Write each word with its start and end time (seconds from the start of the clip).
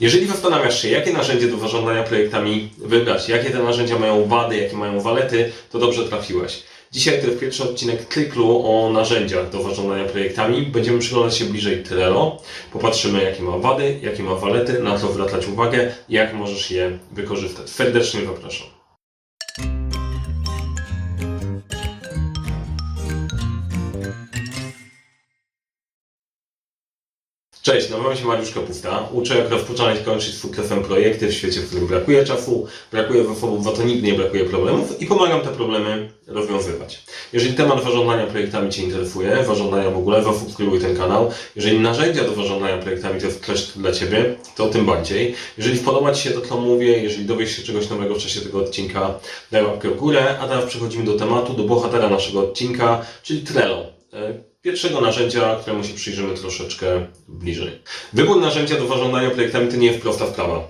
Jeżeli 0.00 0.26
zastanawiasz 0.26 0.82
się, 0.82 0.88
jakie 0.88 1.12
narzędzie 1.12 1.48
do 1.48 1.58
zarządzania 1.58 2.02
projektami 2.02 2.70
wybrać, 2.78 3.28
jakie 3.28 3.50
te 3.50 3.58
narzędzia 3.58 3.98
mają 3.98 4.26
wady, 4.26 4.56
jakie 4.56 4.76
mają 4.76 5.00
walety, 5.00 5.52
to 5.70 5.78
dobrze 5.78 6.08
trafiłeś. 6.08 6.62
Dzisiaj 6.92 7.20
to 7.20 7.26
jest 7.26 7.40
pierwszy 7.40 7.62
odcinek 7.62 8.08
cyklu 8.14 8.62
o 8.66 8.90
narzędziach 8.92 9.50
do 9.50 9.62
zarządzania 9.62 10.04
projektami. 10.04 10.62
Będziemy 10.62 10.98
przyglądać 10.98 11.36
się 11.36 11.44
bliżej 11.44 11.82
Trello. 11.82 12.42
Popatrzymy, 12.72 13.22
jakie 13.22 13.42
ma 13.42 13.58
wady, 13.58 13.98
jakie 14.02 14.22
ma 14.22 14.34
walety, 14.34 14.82
na 14.82 14.98
co 14.98 15.12
zwracać 15.12 15.46
uwagę 15.48 15.94
jak 16.08 16.34
możesz 16.34 16.70
je 16.70 16.98
wykorzystać. 17.12 17.70
Serdecznie 17.70 18.20
zapraszam. 18.26 18.75
Cześć, 27.66 27.90
nazywam 27.90 28.16
się 28.16 28.24
Mariusz 28.24 28.50
Kapusta. 28.50 29.08
Uczę 29.12 29.38
jak 29.38 29.50
rozpoczynać 29.50 30.00
kończyć 30.00 30.34
sukcesem 30.34 30.82
projekty 30.82 31.28
w 31.28 31.34
świecie, 31.34 31.60
w 31.60 31.66
którym 31.66 31.86
brakuje 31.86 32.24
czasu, 32.24 32.66
brakuje 32.92 33.24
zasobów, 33.24 33.64
za 33.64 33.72
to 33.72 33.82
nigdy 33.82 34.06
nie 34.06 34.14
brakuje 34.14 34.44
problemów 34.44 35.02
i 35.02 35.06
pomagam 35.06 35.40
te 35.40 35.48
problemy 35.48 36.10
rozwiązywać. 36.26 37.04
Jeżeli 37.32 37.54
temat 37.54 37.84
zarządzania 37.84 38.26
projektami 38.26 38.72
Cię 38.72 38.82
interesuje, 38.82 39.44
zarządzania 39.46 39.90
w 39.90 39.96
ogóle, 39.96 40.24
zasubskrybuj 40.24 40.80
ten 40.80 40.96
kanał. 40.96 41.30
Jeżeli 41.56 41.80
narzędzia 41.80 42.24
do 42.24 42.34
zarządzania 42.34 42.78
projektami 42.78 43.20
to 43.20 43.26
jest 43.26 43.46
coś 43.46 43.62
dla 43.62 43.92
Ciebie, 43.92 44.34
to 44.56 44.68
tym 44.68 44.86
bardziej. 44.86 45.34
Jeżeli 45.58 45.78
podoba 45.78 46.12
Ci 46.12 46.22
się 46.22 46.30
to, 46.30 46.40
co 46.40 46.56
mówię, 46.56 47.02
jeżeli 47.02 47.24
dowiesz 47.24 47.56
się 47.56 47.62
czegoś 47.62 47.90
nowego 47.90 48.14
w 48.14 48.18
czasie 48.18 48.40
tego 48.40 48.58
odcinka, 48.58 49.14
daj 49.50 49.64
łapkę 49.64 49.90
w 49.90 49.96
górę, 49.96 50.38
a 50.40 50.48
teraz 50.48 50.64
przechodzimy 50.64 51.04
do 51.04 51.16
tematu, 51.16 51.52
do 51.52 51.62
bohatera 51.62 52.08
naszego 52.08 52.40
odcinka, 52.40 53.06
czyli 53.22 53.40
Trello. 53.40 53.95
E, 54.16 54.34
pierwszego 54.62 55.00
narzędzia, 55.00 55.56
któremu 55.60 55.84
się 55.84 55.94
przyjrzymy 55.94 56.34
troszeczkę 56.34 57.06
bliżej. 57.28 57.82
Wybór 58.12 58.40
narzędzia 58.40 58.78
do 58.78 58.86
zarządzania 58.86 59.30
projektami 59.30 59.70
to 59.70 59.76
nie 59.76 59.86
jest 59.86 60.00
prosta 60.00 60.26
sprawa. 60.26 60.68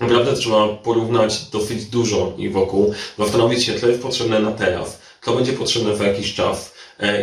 Naprawdę 0.00 0.34
trzeba 0.34 0.68
porównać 0.68 1.50
dosyć 1.50 1.84
dużo 1.84 2.32
i 2.36 2.48
wokół, 2.48 2.94
zastanowić 3.18 3.64
się, 3.64 3.80
co 3.80 3.88
jest 3.88 4.02
potrzebne 4.02 4.40
na 4.40 4.52
teraz, 4.52 4.98
co 5.24 5.32
będzie 5.32 5.52
potrzebne 5.52 5.96
za 5.96 6.04
jakiś 6.04 6.34
czas, 6.34 6.74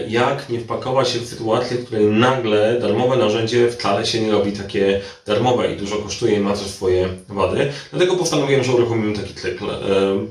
jak 0.08 0.50
nie 0.50 0.60
wpakować 0.60 1.10
się 1.10 1.20
w 1.20 1.26
sytuację, 1.26 1.78
w 1.78 1.86
której 1.86 2.06
nagle 2.06 2.80
darmowe 2.80 3.18
narzędzie 3.18 3.70
wcale 3.70 4.06
się 4.06 4.22
nie 4.22 4.32
robi 4.32 4.52
takie 4.52 5.02
darmowe 5.26 5.74
i 5.74 5.78
dużo 5.78 5.96
kosztuje 5.96 6.36
i 6.36 6.40
ma 6.40 6.54
też 6.54 6.68
swoje 6.68 7.10
wady. 7.30 7.72
Dlatego 7.92 8.16
postanowiłem, 8.16 8.64
że 8.64 8.72
uruchomimy 8.72 9.16
taki 9.16 9.34
cykl, 9.34 9.70
e, 9.70 9.78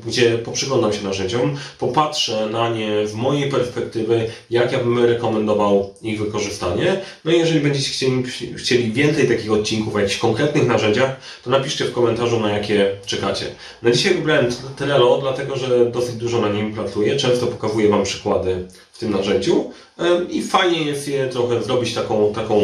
gdzie 0.06 0.38
poprzyglądam 0.38 0.92
się 0.92 1.04
narzędziom, 1.04 1.56
popatrzę 1.78 2.46
na 2.46 2.68
nie 2.68 3.08
z 3.08 3.14
mojej 3.14 3.50
perspektywy, 3.50 4.30
jak 4.50 4.72
ja 4.72 4.78
bym 4.78 5.04
rekomendował 5.04 5.94
ich 6.02 6.18
wykorzystanie. 6.18 7.00
No 7.24 7.32
i 7.32 7.38
jeżeli 7.38 7.60
będziecie 7.60 7.90
chcieli, 7.90 8.24
chcieli 8.56 8.92
więcej 8.92 9.28
takich 9.28 9.52
odcinków 9.52 9.94
o 9.94 9.98
jakichś 9.98 10.18
konkretnych 10.18 10.66
narzędziach, 10.66 11.16
to 11.44 11.50
napiszcie 11.50 11.84
w 11.84 11.92
komentarzu, 11.92 12.40
na 12.40 12.50
jakie 12.50 12.90
czekacie. 13.06 13.46
Na 13.82 13.90
dzisiaj 13.90 14.14
wybrałem 14.14 14.46
Trello, 14.76 15.18
dlatego 15.20 15.56
że 15.56 15.90
dosyć 15.90 16.14
dużo 16.14 16.40
na 16.40 16.48
nim 16.48 16.74
pracuję. 16.74 17.16
Często 17.16 17.46
pokazuję 17.46 17.88
Wam 17.88 18.02
przykłady 18.02 18.68
w 18.92 18.98
tym 18.98 19.10
narzędziu 19.10 19.33
e, 19.36 20.24
i 20.30 20.42
fajnie 20.42 20.82
jest 20.82 21.08
je 21.08 21.28
trochę 21.28 21.62
zrobić 21.62 21.94
taką, 21.94 22.32
taką 22.34 22.60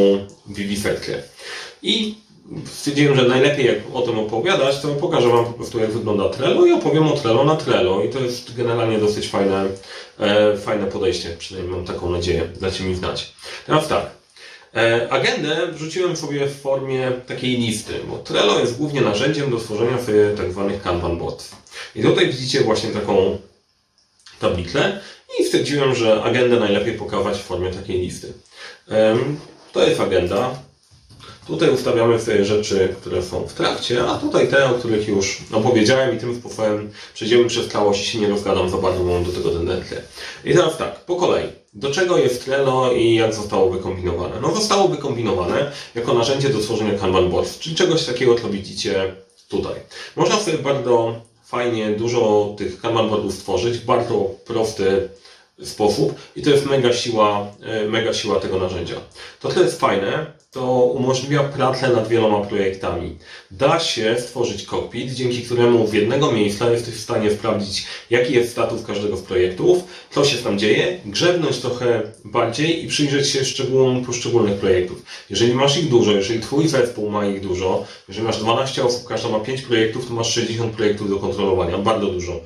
vivisetkę. 0.46 1.12
I 1.82 2.14
stwierdziłem, 2.66 3.16
że 3.16 3.28
najlepiej 3.28 3.66
jak 3.66 3.76
o 3.92 4.02
tym 4.02 4.18
opowiadać, 4.18 4.80
to 4.80 4.88
pokażę 4.88 5.28
Wam 5.28 5.44
po 5.44 5.52
prostu 5.52 5.78
jak 5.78 5.90
wygląda 5.90 6.28
Trello 6.28 6.66
i 6.66 6.72
opowiem 6.72 7.08
o 7.08 7.16
Trello 7.16 7.44
na 7.44 7.56
Trello. 7.56 8.02
I 8.04 8.08
to 8.08 8.20
jest 8.20 8.56
generalnie 8.56 8.98
dosyć 8.98 9.28
fajne, 9.28 9.66
e, 10.18 10.56
fajne 10.56 10.86
podejście, 10.86 11.36
przynajmniej 11.38 11.76
mam 11.76 11.84
taką 11.84 12.10
nadzieję, 12.10 12.48
dacie 12.60 12.84
mi 12.84 12.94
znać. 12.94 13.32
Teraz 13.66 13.88
tak, 13.88 14.10
e, 14.76 15.08
agendę 15.10 15.72
wrzuciłem 15.72 16.16
sobie 16.16 16.46
w 16.46 16.60
formie 16.60 17.12
takiej 17.26 17.56
listy, 17.56 17.92
bo 18.08 18.18
Trello 18.18 18.60
jest 18.60 18.76
głównie 18.76 19.00
narzędziem 19.00 19.50
do 19.50 19.56
tworzenia 19.56 20.02
sobie 20.02 20.30
tak 20.36 20.52
zwanych 20.52 20.82
Kanban 20.82 21.18
boards. 21.18 21.50
I 21.94 22.02
tutaj 22.02 22.26
widzicie 22.26 22.60
właśnie 22.60 22.90
taką 22.90 23.38
tablicę 24.40 25.00
i 25.38 25.44
stwierdziłem, 25.44 25.94
że 25.94 26.22
agendę 26.22 26.60
najlepiej 26.60 26.94
pokazać 26.94 27.38
w 27.38 27.44
formie 27.44 27.70
takiej 27.70 28.00
listy. 28.00 28.32
To 29.72 29.82
jest 29.82 30.00
agenda, 30.00 30.54
Tutaj 31.50 31.70
ustawiamy 31.70 32.20
sobie 32.20 32.44
rzeczy, 32.44 32.94
które 33.00 33.22
są 33.22 33.46
w 33.46 33.52
trakcie, 33.52 34.06
a 34.06 34.18
tutaj 34.18 34.48
te, 34.48 34.70
o 34.70 34.74
których 34.74 35.08
już 35.08 35.38
opowiedziałem 35.52 36.16
i 36.16 36.20
tym 36.20 36.40
sposobem 36.40 36.90
przejdziemy 37.14 37.44
przez 37.44 37.68
całość 37.68 38.02
i 38.02 38.06
się 38.06 38.18
nie 38.18 38.28
rozgadam 38.28 38.70
za 38.70 38.76
bardzo, 38.76 39.04
mam 39.04 39.24
do 39.24 39.32
tego 39.32 39.50
tendencję. 39.50 40.02
I 40.44 40.54
teraz 40.54 40.76
tak, 40.76 41.04
po 41.04 41.16
kolei. 41.16 41.48
Do 41.74 41.90
czego 41.90 42.18
jest 42.18 42.44
Trello 42.44 42.92
i 42.92 43.14
jak 43.14 43.34
zostało 43.34 43.70
wykombinowane? 43.70 44.40
No 44.42 44.54
zostało 44.54 44.88
wykombinowane 44.88 45.72
jako 45.94 46.14
narzędzie 46.14 46.48
do 46.48 46.58
tworzenia 46.58 46.98
Kanban 46.98 47.30
boards, 47.30 47.58
czyli 47.58 47.76
czegoś 47.76 48.04
takiego, 48.04 48.34
co 48.34 48.48
widzicie 48.48 49.14
tutaj. 49.48 49.74
Można 50.16 50.40
sobie 50.40 50.58
bardzo 50.58 51.20
fajnie 51.50 51.90
dużo 51.90 52.54
tych 52.58 52.80
Kanban 52.80 53.08
boardów 53.08 53.34
stworzyć 53.34 53.78
w 53.78 53.84
bardzo 53.84 54.14
prosty 54.44 55.08
sposób 55.62 56.14
i 56.36 56.42
to 56.42 56.50
jest 56.50 56.66
mega 56.66 56.92
siła, 56.92 57.46
e, 57.62 57.84
mega 57.84 58.14
siła 58.14 58.40
tego 58.40 58.58
narzędzia. 58.58 58.94
To, 59.40 59.48
co 59.48 59.62
jest 59.62 59.80
fajne, 59.80 60.26
to 60.50 60.84
umożliwia 60.84 61.44
pracę 61.44 61.88
nad 61.88 62.08
wieloma 62.08 62.46
projektami. 62.46 63.18
Da 63.50 63.80
się 63.80 64.16
stworzyć 64.20 64.62
kokpit, 64.62 65.12
dzięki 65.12 65.42
któremu 65.42 65.86
w 65.86 65.94
jednego 65.94 66.32
miejsca 66.32 66.70
jesteś 66.70 66.94
w 66.94 67.00
stanie 67.00 67.30
sprawdzić, 67.30 67.86
jaki 68.10 68.34
jest 68.34 68.52
status 68.52 68.82
każdego 68.86 69.16
z 69.16 69.22
projektów, 69.22 69.84
co 70.10 70.24
się 70.24 70.38
tam 70.38 70.58
dzieje, 70.58 71.00
grzebnąć 71.04 71.58
trochę 71.58 72.02
bardziej 72.24 72.84
i 72.84 72.88
przyjrzeć 72.88 73.28
się 73.28 73.44
szczegółom 73.44 74.04
poszczególnych 74.04 74.58
projektów. 74.58 75.02
Jeżeli 75.30 75.54
masz 75.54 75.78
ich 75.78 75.88
dużo, 75.88 76.12
jeżeli 76.12 76.40
twój 76.40 76.68
zespół 76.68 77.10
ma 77.10 77.26
ich 77.26 77.40
dużo, 77.40 77.84
jeżeli 78.08 78.26
masz 78.26 78.38
12 78.38 78.84
osób, 78.84 79.08
każda 79.08 79.28
ma 79.28 79.40
5 79.40 79.62
projektów, 79.62 80.06
to 80.08 80.14
masz 80.14 80.34
60 80.34 80.72
projektów 80.72 81.10
do 81.10 81.16
kontrolowania, 81.16 81.78
bardzo 81.78 82.06
dużo. 82.06 82.40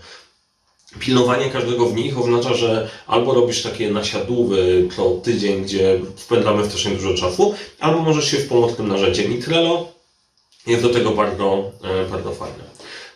Pilnowanie 1.01 1.51
każdego 1.51 1.89
z 1.89 1.95
nich 1.95 2.19
oznacza, 2.19 2.55
że 2.55 2.89
albo 3.07 3.35
robisz 3.35 3.63
takie 3.63 3.91
nasiadówy 3.91 4.89
co 4.97 5.11
tydzień, 5.11 5.63
gdzie 5.63 6.01
spędzamy 6.17 6.65
strasznie 6.65 6.91
dużo 6.91 7.15
czasu, 7.15 7.55
albo 7.81 8.01
możesz 8.01 8.31
się 8.31 8.37
wspomóc 8.37 8.77
tym 8.77 8.89
narzędziem 8.89 9.39
i 9.39 9.43
Trello 9.43 9.89
jest 10.67 10.83
do 10.83 10.89
tego 10.89 11.11
bardzo, 11.11 11.73
e, 11.85 12.11
bardzo 12.11 12.33
fajne. 12.33 12.65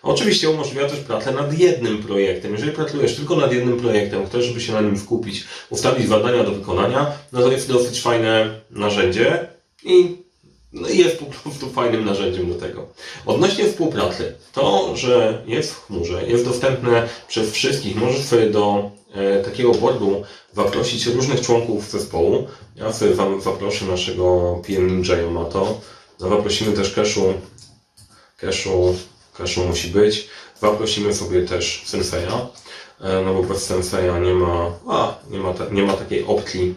Oczywiście 0.02 0.50
umożliwia 0.50 0.88
też 0.88 1.00
pracę 1.00 1.32
nad 1.32 1.58
jednym 1.58 2.02
projektem. 2.02 2.52
Jeżeli 2.52 2.72
pracujesz 2.72 3.16
tylko 3.16 3.36
nad 3.36 3.52
jednym 3.52 3.80
projektem, 3.80 4.26
chcesz, 4.26 4.44
żeby 4.44 4.60
się 4.60 4.72
na 4.72 4.80
nim 4.80 4.98
skupić, 4.98 5.44
ustawić 5.70 6.08
zadania 6.08 6.44
do 6.44 6.50
wykonania, 6.50 7.12
no 7.32 7.40
to 7.40 7.52
jest 7.52 7.68
dosyć 7.68 8.00
fajne 8.00 8.60
narzędzie 8.70 9.48
i 9.84 10.16
no 10.72 10.88
i 10.88 10.98
jest 10.98 11.18
po 11.18 11.26
prostu 11.26 11.70
fajnym 11.70 12.04
narzędziem 12.04 12.52
do 12.52 12.54
tego. 12.54 12.86
Odnośnie 13.26 13.64
współpracy, 13.64 14.34
to, 14.52 14.96
że 14.96 15.42
jest 15.46 15.72
w 15.72 15.86
chmurze, 15.86 16.26
jest 16.26 16.44
dostępne 16.44 17.08
przez 17.28 17.50
wszystkich, 17.50 17.96
możesz 17.96 18.24
sobie 18.24 18.50
do 18.50 18.90
e, 19.14 19.42
takiego 19.44 19.72
boardu 19.72 20.22
zaprosić 20.52 21.06
różnych 21.06 21.40
członków 21.40 21.90
zespołu. 21.90 22.46
Ja 22.76 22.92
sobie 22.92 23.14
wam 23.14 23.40
zaproszę 23.40 23.84
naszego 23.84 24.58
PM 24.66 24.86
Ninja 24.86 25.16
Yamato. 25.16 25.80
No, 26.20 26.28
zaprosimy 26.28 26.72
też 26.72 26.94
Keshu. 26.94 27.34
Keshu, 28.36 28.94
Keshu 29.36 29.64
musi 29.64 29.88
być. 29.88 30.28
Zaprosimy 30.60 31.14
sobie 31.14 31.42
też 31.42 31.84
Sensei'a. 31.86 32.46
E, 33.00 33.22
no 33.22 33.34
bo 33.34 33.42
bez 33.42 33.70
Sensei'a 33.70 34.22
nie 34.22 34.34
ma, 34.34 34.70
a, 34.88 35.14
nie 35.30 35.38
ma, 35.38 35.54
nie 35.70 35.82
ma 35.82 35.92
takiej 35.92 36.24
opcji, 36.24 36.74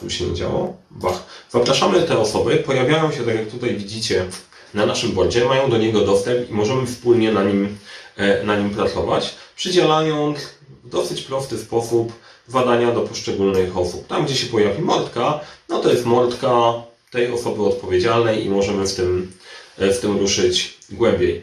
tu 0.00 0.10
się 0.10 0.24
nie 0.24 0.34
działo. 0.34 0.76
Bach. 0.90 1.22
Zapraszamy 1.50 2.02
te 2.02 2.18
osoby, 2.18 2.56
pojawiają 2.56 3.12
się, 3.12 3.24
tak 3.24 3.34
jak 3.34 3.48
tutaj 3.48 3.76
widzicie, 3.76 4.26
na 4.74 4.86
naszym 4.86 5.12
boardzie, 5.12 5.44
mają 5.44 5.70
do 5.70 5.78
niego 5.78 6.00
dostęp 6.00 6.50
i 6.50 6.52
możemy 6.52 6.86
wspólnie 6.86 7.32
na 7.32 7.44
nim, 7.44 7.78
e, 8.16 8.44
na 8.44 8.56
nim 8.56 8.70
pracować, 8.70 9.34
przydzielając 9.56 10.38
w 10.84 10.88
dosyć 10.88 11.22
prosty 11.22 11.58
sposób 11.58 12.12
zadania 12.48 12.92
do 12.92 13.00
poszczególnych 13.00 13.78
osób. 13.78 14.06
Tam, 14.06 14.24
gdzie 14.24 14.34
się 14.34 14.46
pojawi 14.46 14.82
mordka, 14.82 15.40
no 15.68 15.78
to 15.78 15.90
jest 15.90 16.04
mordka 16.04 16.72
tej 17.10 17.32
osoby 17.32 17.62
odpowiedzialnej 17.62 18.46
i 18.46 18.50
możemy 18.50 18.86
w 18.86 18.94
tym, 18.94 19.32
w 19.78 19.98
tym 19.98 20.18
ruszyć 20.18 20.74
głębiej. 20.90 21.42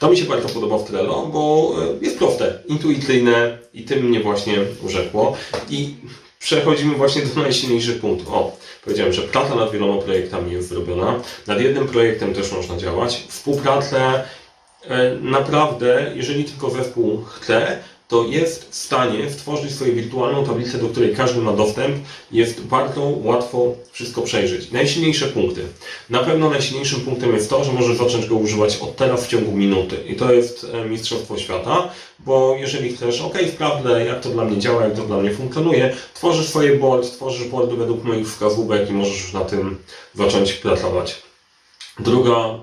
To 0.00 0.10
mi 0.10 0.16
się 0.16 0.24
bardzo 0.24 0.48
podoba 0.48 0.78
w 0.78 0.84
Trello, 0.84 1.26
bo 1.26 1.74
e, 2.00 2.04
jest 2.04 2.18
proste, 2.18 2.58
intuicyjne 2.66 3.58
i 3.74 3.82
tym 3.82 4.08
mnie 4.08 4.20
właśnie 4.20 4.54
urzekło. 4.82 5.36
I 5.70 5.94
przechodzimy 6.38 6.94
właśnie 6.94 7.22
do 7.22 7.40
najsilniejszych 7.40 8.00
punktów. 8.00 8.28
O, 8.28 8.56
powiedziałem, 8.84 9.12
że 9.12 9.22
praca 9.22 9.54
nad 9.54 9.72
wieloma 9.72 10.02
projektami 10.02 10.52
jest 10.52 10.68
zrobiona. 10.68 11.20
Nad 11.46 11.60
jednym 11.60 11.88
projektem 11.88 12.34
też 12.34 12.52
można 12.52 12.76
działać. 12.76 13.24
Współpracę 13.28 14.24
e, 14.88 15.14
naprawdę, 15.20 16.12
jeżeli 16.14 16.44
tylko 16.44 16.70
zespół 16.70 17.24
chce, 17.24 17.78
to 18.14 18.24
jest 18.24 18.70
w 18.70 18.74
stanie 18.74 19.30
stworzyć 19.30 19.72
swoją 19.72 19.94
wirtualną 19.94 20.44
tablicę, 20.44 20.78
do 20.78 20.88
której 20.88 21.14
każdy 21.14 21.40
ma 21.40 21.52
dostęp. 21.52 21.96
Jest 22.32 22.60
bardzo 22.60 23.00
łatwo 23.22 23.74
wszystko 23.92 24.22
przejrzeć. 24.22 24.70
Najsilniejsze 24.70 25.26
punkty. 25.26 25.62
Na 26.10 26.18
pewno 26.18 26.50
najsilniejszym 26.50 27.00
punktem 27.00 27.34
jest 27.34 27.50
to, 27.50 27.64
że 27.64 27.72
możesz 27.72 27.96
zacząć 27.96 28.26
go 28.26 28.34
używać 28.34 28.76
od 28.76 28.96
teraz 28.96 29.26
w 29.26 29.28
ciągu 29.28 29.52
minuty. 29.52 29.96
I 30.08 30.16
to 30.16 30.32
jest 30.32 30.66
e, 30.72 30.84
mistrzostwo 30.84 31.38
świata, 31.38 31.88
bo 32.18 32.56
jeżeli 32.58 32.96
chcesz, 32.96 33.20
ok, 33.20 33.38
sprawdzę 33.54 34.04
jak 34.04 34.20
to 34.20 34.28
dla 34.28 34.44
mnie 34.44 34.58
działa, 34.58 34.84
jak 34.84 34.94
to 34.94 35.02
dla 35.02 35.16
mnie 35.16 35.30
funkcjonuje, 35.30 35.96
tworzysz 36.14 36.48
swoje 36.48 36.76
board, 36.78 37.12
tworzysz 37.12 37.48
boardy 37.48 37.76
według 37.76 38.04
moich 38.04 38.26
wskazówek 38.28 38.90
i 38.90 38.92
możesz 38.92 39.22
już 39.22 39.32
na 39.32 39.44
tym 39.44 39.78
zacząć 40.14 40.52
pracować. 40.52 41.22
Druga 41.98 42.34
e, 42.38 42.54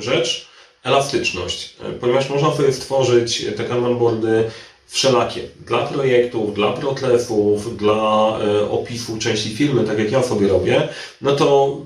rzecz, 0.00 0.49
elastyczność, 0.84 1.76
E, 1.84 1.92
ponieważ 1.92 2.30
można 2.30 2.52
sobie 2.52 2.72
stworzyć 2.72 3.46
te 3.56 3.64
Kanban 3.64 3.98
boardy 3.98 4.50
wszelakie. 4.86 5.40
Dla 5.66 5.86
projektów, 5.86 6.54
dla 6.54 6.72
protlefów, 6.72 7.76
dla 7.76 8.38
e, 8.38 8.70
opisu 8.70 9.18
części 9.18 9.56
firmy, 9.56 9.84
tak 9.84 9.98
jak 9.98 10.12
ja 10.12 10.22
sobie 10.22 10.48
robię, 10.48 10.88
no 11.20 11.36
to 11.36 11.76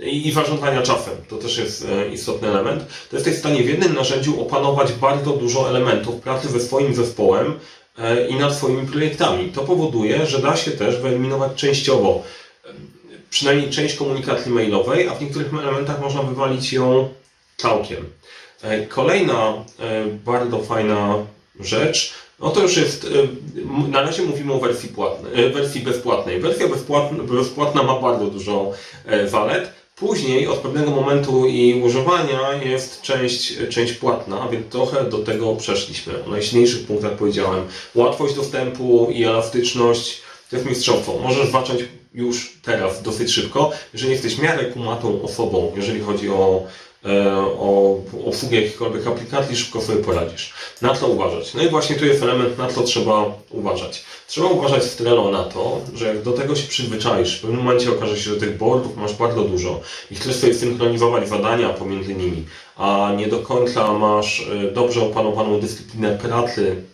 i, 0.00 0.32
zarządzania 0.32 0.82
czasem, 0.82 1.14
to 1.28 1.36
też 1.36 1.58
jest 1.58 1.84
e, 1.84 2.08
istotny 2.08 2.48
element, 2.48 2.84
to 3.10 3.16
jesteś 3.16 3.34
w 3.34 3.38
stanie 3.38 3.62
w 3.62 3.68
jednym 3.68 3.94
narzędziu 3.94 4.42
opanować 4.42 4.92
bardzo 4.92 5.30
dużo 5.30 5.68
elementów 5.70 6.20
pracy 6.20 6.48
ze 6.48 6.60
swoim 6.60 6.94
zespołem 6.94 7.58
e, 7.98 8.28
i 8.28 8.34
nad 8.34 8.54
swoimi 8.54 8.86
projektami. 8.86 9.52
To 9.52 9.62
powoduje, 9.62 10.26
że 10.26 10.38
da 10.38 10.56
się 10.56 10.70
też 10.70 10.96
wyeliminować 10.96 11.54
częściowo 11.54 12.22
e, 12.64 12.68
przynajmniej 13.30 13.70
część 13.70 13.94
komunikacji 13.94 14.52
mailowej, 14.52 15.08
a 15.08 15.14
w 15.14 15.20
niektórych 15.20 15.54
elementach 15.54 16.00
można 16.00 16.22
wywalić 16.22 16.72
ją 16.72 17.08
całkiem. 17.56 18.04
E, 18.64 18.86
Kolejna 18.86 19.64
e, 19.80 20.06
bardzo 20.24 20.58
fajna 20.58 21.14
rzecz, 21.60 22.14
no 22.40 22.50
to 22.50 22.62
już 22.62 22.76
jest, 22.76 23.04
e, 23.04 23.88
na 23.90 24.02
razie 24.02 24.22
mówimy 24.22 24.52
o 24.52 24.58
wersji, 24.58 24.88
płatnej, 24.88 25.52
wersji 25.52 25.80
bezpłatnej. 25.80 26.40
Wersja 26.40 26.68
bezpłatna, 26.68 27.24
bezpłatna 27.24 27.82
ma 27.82 28.00
bardzo 28.00 28.26
dużo 28.26 28.72
zalet. 29.26 29.70
Później 29.96 30.46
od 30.46 30.58
pewnego 30.58 30.90
momentu 30.90 31.46
i 31.46 31.82
używania 31.84 32.52
jest 32.64 33.02
część, 33.02 33.52
część 33.70 33.92
płatna, 33.92 34.48
więc 34.52 34.66
trochę 34.66 35.04
do 35.04 35.18
tego 35.18 35.56
przeszliśmy. 35.56 36.24
O 36.26 36.30
najsilniejszych 36.30 36.86
punktach 36.86 37.12
powiedziałem. 37.12 37.64
Łatwość 37.94 38.34
dostępu 38.34 39.08
i 39.12 39.24
elastyczność 39.24 40.20
to 40.50 40.56
jest 40.56 40.68
mistrzostwo. 40.68 41.18
Możesz 41.22 41.50
zacząć 41.50 41.84
już 42.14 42.52
teraz 42.62 43.02
dosyć 43.02 43.32
szybko, 43.32 43.70
jeżeli 43.92 44.12
jesteś 44.12 44.36
w 44.36 44.42
miarę 44.42 44.64
kumatą 44.64 45.22
osobą, 45.22 45.72
jeżeli 45.76 46.00
chodzi 46.00 46.30
o, 46.30 46.62
e, 47.04 47.34
o 47.36 47.98
obsługę 48.26 48.56
jakichkolwiek 48.56 49.06
aplikacji, 49.06 49.56
szybko 49.56 49.80
sobie 49.80 50.02
poradzisz. 50.02 50.54
Na 50.82 50.94
co 50.94 51.08
uważać? 51.08 51.54
No 51.54 51.62
i 51.62 51.68
właśnie 51.68 51.96
tu 51.96 52.06
jest 52.06 52.22
element, 52.22 52.58
na 52.58 52.68
co 52.68 52.82
trzeba 52.82 53.24
uważać. 53.50 54.04
Trzeba 54.26 54.46
uważać 54.46 54.84
w 54.84 54.96
Trello 54.96 55.30
na 55.30 55.44
to, 55.44 55.80
że 55.94 56.08
jak 56.08 56.22
do 56.22 56.32
tego 56.32 56.56
się 56.56 56.68
przyzwyczaisz, 56.68 57.38
w 57.38 57.40
pewnym 57.40 57.60
momencie 57.60 57.92
okaże 57.92 58.16
się, 58.16 58.30
że 58.30 58.36
tych 58.36 58.56
boardów 58.56 58.96
masz 58.96 59.14
bardzo 59.14 59.44
dużo 59.44 59.80
i 60.10 60.14
chcesz 60.14 60.36
sobie 60.36 60.54
synchronizować 60.54 61.28
zadania 61.28 61.68
pomiędzy 61.68 62.14
nimi, 62.14 62.44
a 62.76 63.12
nie 63.16 63.28
do 63.28 63.38
końca 63.38 63.92
masz 63.92 64.40
e, 64.40 64.72
dobrze 64.72 65.02
opanowaną 65.02 65.60
dyscyplinę 65.60 66.18
pracy, 66.18 66.84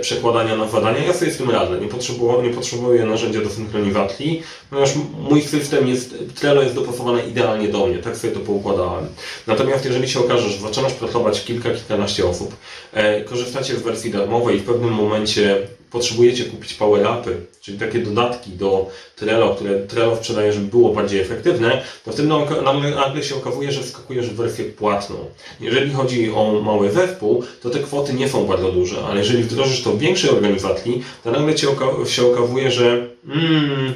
przekładania 0.00 0.56
na 0.56 0.68
zadania. 0.68 0.98
Ja 1.06 1.12
sobie 1.12 1.30
z 1.30 1.36
tym 1.36 1.50
radzę. 1.50 1.80
Nie 1.80 1.88
potrzebuję, 1.88 2.42
nie 2.42 2.54
potrzebuję 2.54 3.04
narzędzia 3.04 3.40
do 3.40 3.50
synchronizacji, 3.50 4.42
ponieważ 4.70 4.90
mój 5.30 5.42
system 5.42 5.88
jest, 5.88 6.14
Trello 6.34 6.62
jest 6.62 6.74
dopasowane 6.74 7.28
idealnie 7.28 7.68
do 7.68 7.86
mnie. 7.86 7.98
Tak 7.98 8.16
sobie 8.16 8.32
to 8.32 8.40
poukładałem. 8.40 9.06
Natomiast 9.46 9.84
jeżeli 9.84 10.08
się 10.08 10.20
okaże, 10.20 10.50
że 10.50 10.58
zaczynasz 10.58 10.92
pracować 10.92 11.44
kilka, 11.44 11.70
kilkanaście 11.70 12.26
osób, 12.26 12.56
e, 12.92 13.24
korzystacie 13.24 13.76
z 13.76 13.82
wersji 13.82 14.10
darmowej 14.10 14.56
i 14.56 14.60
w 14.60 14.64
pewnym 14.64 14.92
momencie 14.92 15.66
potrzebujecie 15.90 16.44
kupić 16.44 16.74
power-upy, 16.74 17.30
czyli 17.60 17.78
takie 17.78 17.98
dodatki 17.98 18.50
do 18.50 18.90
Trello, 19.16 19.54
które 19.54 19.78
Trello 19.78 20.16
sprzedaje, 20.16 20.52
żeby 20.52 20.66
było 20.66 20.94
bardziej 20.94 21.20
efektywne, 21.20 21.82
to 22.04 22.12
wtedy 22.12 22.28
nagle- 22.28 23.22
się 23.24 23.36
okazuje, 23.36 23.72
że 23.72 23.82
wskakujesz 23.82 24.30
w 24.30 24.34
wersję 24.34 24.64
płatną. 24.64 25.16
Jeżeli 25.60 25.92
chodzi 25.92 26.30
o 26.30 26.60
mały 26.64 26.90
zespół, 26.92 27.44
to 27.62 27.70
te 27.70 27.78
kwoty 27.78 28.14
nie 28.14 28.28
są 28.28 28.46
bardzo 28.46 28.72
duże, 28.72 28.96
ale 29.06 29.18
jeżeli 29.18 29.42
wdrożysz 29.42 29.82
to 29.82 29.92
w 29.92 29.98
większej 29.98 30.30
organizacji, 30.30 31.02
to 31.24 31.30
nagle 31.30 31.58
się 32.06 32.26
okazuje, 32.32 32.70
że 32.70 33.06
mm, 33.28 33.94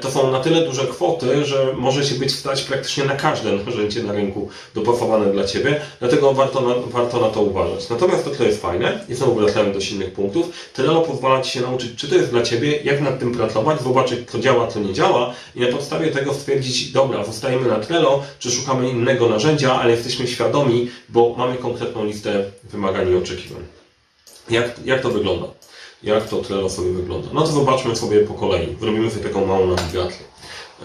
to 0.00 0.10
są 0.10 0.32
na 0.32 0.40
tyle 0.40 0.60
duże 0.60 0.86
kwoty, 0.86 1.44
że 1.44 1.74
możecie 1.76 2.14
być 2.14 2.34
stać 2.34 2.62
praktycznie 2.62 3.04
na 3.04 3.16
każde 3.16 3.52
narzędzie 3.52 4.02
na 4.02 4.12
rynku 4.12 4.48
dopasowane 4.74 5.32
dla 5.32 5.44
Ciebie, 5.44 5.80
dlatego 6.00 6.34
warto 6.34 6.60
na, 6.60 6.74
warto 6.86 7.20
na 7.20 7.28
to 7.28 7.42
uważać. 7.42 7.88
Natomiast 7.88 8.24
to, 8.24 8.30
co 8.30 8.44
jest 8.44 8.62
fajne, 8.62 9.04
i 9.08 9.14
znowu 9.14 9.34
wracamy 9.34 9.72
do 9.72 9.80
silnych 9.80 10.12
punktów, 10.12 10.50
Trello 10.72 11.00
pozwala 11.00 11.42
Ci 11.42 11.50
się 11.50 11.60
nauczyć, 11.60 11.94
czy 11.96 12.08
to 12.08 12.14
jest 12.14 12.30
dla 12.30 12.42
Ciebie, 12.42 12.76
jak 12.84 13.00
nad 13.00 13.18
tym 13.18 13.32
pracować, 13.32 13.82
zobaczyć, 13.82 14.30
co 14.30 14.38
działa, 14.38 14.66
co 14.66 14.80
nie 14.80 14.92
działa 14.92 15.34
i 15.54 15.60
na 15.60 15.66
podstawie 15.66 16.10
tego 16.10 16.34
stwierdzić, 16.34 16.92
dobra, 16.92 17.24
zostajemy 17.24 17.68
na 17.68 17.80
Trello, 17.80 18.22
czy 18.38 18.50
szukamy 18.50 18.88
innego 18.88 19.28
narzędzia, 19.28 19.74
ale 19.74 19.90
jesteśmy 19.90 20.26
świadomi, 20.26 20.90
bo 21.08 21.34
mamy 21.38 21.56
konkretną 21.56 22.04
listę 22.04 22.44
wymagań 22.64 23.12
i 23.12 23.16
oczekiwań. 23.16 23.62
Jak, 24.50 24.74
jak 24.84 25.02
to 25.02 25.10
wygląda? 25.10 25.57
Jak 26.02 26.28
to 26.28 26.42
Trello 26.42 26.70
sobie 26.70 26.92
wygląda? 26.92 27.28
No 27.32 27.40
to 27.40 27.46
zobaczmy 27.46 27.96
sobie 27.96 28.20
po 28.20 28.34
kolei. 28.34 28.76
Zrobimy 28.80 29.10
sobie 29.10 29.24
taką 29.24 29.46
małą 29.46 29.66
nawigację 29.66 30.26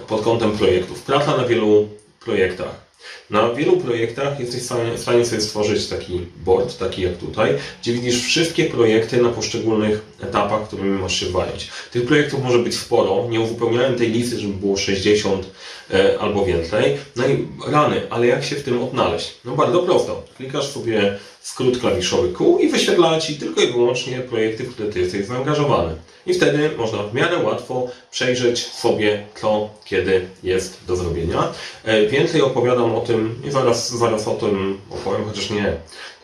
pod 0.08 0.22
kątem 0.22 0.58
projektów. 0.58 1.02
Praca 1.02 1.38
na 1.38 1.46
wielu 1.46 1.88
projektach. 2.20 2.84
Na 3.30 3.54
wielu 3.54 3.78
projektach 3.78 4.40
jesteś 4.40 4.62
w 4.62 4.66
stanie, 5.00 5.26
sobie 5.26 5.42
stworzyć 5.42 5.88
taki 5.88 6.22
board, 6.46 6.78
taki 6.78 7.02
jak 7.02 7.18
tutaj, 7.18 7.54
gdzie 7.82 7.94
widzisz 7.94 8.24
wszystkie 8.24 8.66
projekty 8.66 9.22
na 9.22 9.30
poszczególnych 9.30 10.02
etapach, 10.22 10.68
którymi 10.68 11.00
masz 11.00 11.20
się 11.20 11.32
zająć. 11.32 11.70
Tych 11.92 12.06
projektów 12.06 12.44
może 12.44 12.60
być 12.60 12.76
sporo. 12.76 13.28
Nie 13.30 13.42
uzupełniałem 13.42 13.96
tej 13.96 14.12
listy, 14.12 14.40
żeby 14.40 14.54
było 14.54 14.78
60 14.78 15.48
e, 15.94 16.20
albo 16.20 16.46
więcej. 16.46 16.98
No 17.16 17.28
i 17.28 17.48
rany, 17.68 18.02
ale 18.10 18.28
jak 18.28 18.44
się 18.44 18.56
w 18.56 18.64
tym 18.64 18.84
odnaleźć? 18.84 19.34
No 19.46 19.56
bardzo 19.56 19.80
prosto. 19.80 20.24
Klikasz 20.38 20.68
sobie 20.68 21.18
skrót 21.42 21.80
klawiszowy 21.80 22.34
Q 22.34 22.60
i 22.60 22.70
wyświetla 22.70 23.20
Ci 23.20 23.36
tylko 23.36 23.62
i 23.62 23.68
wyłącznie 23.72 24.20
projekty, 24.20 24.64
w 24.64 24.74
które 24.74 24.90
Ty 24.90 25.00
jesteś 25.00 25.26
zaangażowany. 25.26 25.96
I 26.26 26.34
wtedy 26.34 26.70
można 26.78 27.04
w 27.04 27.14
miarę 27.14 27.38
łatwo 27.38 27.88
przejrzeć 28.12 28.68
sobie, 28.68 29.26
co 29.42 29.70
kiedy 29.86 30.28
jest 30.44 30.78
do 30.88 30.96
zrobienia. 30.96 31.54
E, 31.84 32.08
Więcej 32.08 32.42
opowiadam 32.42 32.93
o 32.96 33.02
tym 33.02 33.42
i 33.48 33.52
zaraz, 33.52 33.92
zaraz 33.92 34.28
o 34.28 34.34
tym 34.34 34.78
opowiem, 34.90 35.26
chociaż 35.26 35.50
nie, 35.50 35.74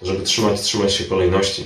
żeby 0.01 0.24
trzymać, 0.24 0.62
trzymać 0.62 0.94
się 0.94 1.04
kolejności. 1.04 1.63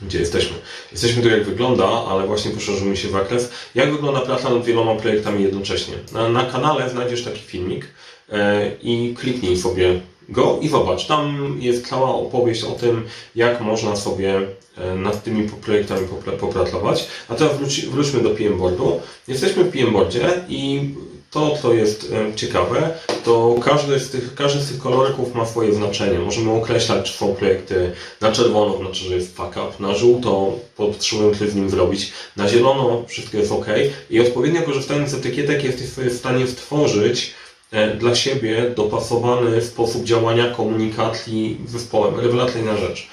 Gdzie 0.00 0.18
jesteśmy? 0.18 0.56
Jesteśmy 0.92 1.22
tu 1.22 1.28
jak 1.28 1.44
wygląda, 1.44 1.86
ale 1.86 2.26
właśnie 2.26 2.50
poszerzymy 2.50 2.96
się 2.96 3.08
zakres. 3.08 3.50
Jak 3.74 3.92
wygląda 3.92 4.20
praca 4.20 4.50
nad 4.50 4.64
wieloma 4.64 4.94
projektami 4.94 5.42
jednocześnie? 5.42 5.94
Na, 6.12 6.28
na 6.28 6.44
kanale 6.44 6.90
znajdziesz 6.90 7.24
taki 7.24 7.40
filmik 7.40 7.86
e, 8.32 8.70
i 8.82 9.14
kliknij 9.18 9.56
sobie 9.56 10.00
go 10.28 10.58
i 10.62 10.68
zobacz. 10.68 11.06
Tam 11.06 11.56
jest 11.60 11.88
cała 11.88 12.14
opowieść 12.14 12.64
o 12.64 12.70
tym, 12.70 13.04
jak 13.34 13.60
można 13.60 13.96
sobie 13.96 14.40
e, 14.76 14.94
nad 14.94 15.24
tymi 15.24 15.48
projektami 15.48 16.06
popra- 16.06 16.36
popracować. 16.36 17.08
A 17.28 17.34
teraz 17.34 17.56
wróćmy 17.90 18.20
do 18.20 18.30
PM 18.30 18.58
Boardu. 18.58 19.00
Jesteśmy 19.28 19.64
w 19.64 19.72
PM 19.72 19.92
Boardzie 19.92 20.44
i 20.48 20.90
to, 21.34 21.58
co 21.62 21.72
jest 21.72 22.12
ciekawe, 22.36 22.90
to 23.24 23.54
każdy 23.64 23.98
z, 23.98 24.10
tych, 24.10 24.34
każdy 24.34 24.60
z 24.60 24.68
tych 24.68 24.78
kolorków 24.78 25.34
ma 25.34 25.46
swoje 25.46 25.74
znaczenie. 25.74 26.18
Możemy 26.18 26.50
określać, 26.50 27.12
czy 27.12 27.18
są 27.18 27.34
projekty 27.34 27.92
na 28.20 28.32
czerwono, 28.32 28.78
znaczy, 28.78 29.04
że 29.04 29.14
jest 29.14 29.36
fuck 29.36 29.50
up, 29.50 29.70
na 29.80 29.94
żółto 29.94 30.58
potrzebujemy 30.76 31.36
coś 31.36 31.48
z 31.48 31.54
nim 31.54 31.70
zrobić, 31.70 32.12
na 32.36 32.48
zielono 32.48 33.02
wszystko 33.06 33.36
jest 33.36 33.52
ok 33.52 33.66
i 34.10 34.20
odpowiednio 34.20 34.62
korzystając 34.62 35.10
z 35.10 35.14
etykietek 35.14 35.64
jesteś 35.64 35.88
sobie 35.88 36.10
w 36.10 36.16
stanie 36.16 36.46
stworzyć 36.46 37.34
e, 37.72 37.96
dla 37.96 38.14
siebie 38.14 38.70
dopasowany 38.76 39.62
sposób 39.62 40.04
działania 40.04 40.50
komunikacji 40.50 41.60
z 41.66 41.70
zespołem. 41.70 42.20
Rewelacyjna 42.20 42.76
rzecz. 42.76 43.08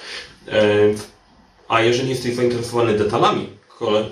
E, 0.48 0.62
A 1.68 1.82
jeżeli 1.82 2.10
jesteś 2.10 2.36
zainteresowany 2.36 2.98
detalami 2.98 3.50